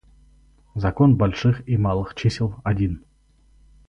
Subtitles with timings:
[0.73, 3.05] Закон больших и малых чисел один.